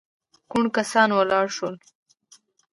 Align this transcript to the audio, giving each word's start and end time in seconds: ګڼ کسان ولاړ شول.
ګڼ 0.51 0.65
کسان 0.77 1.09
ولاړ 1.13 1.45
شول. 1.55 1.75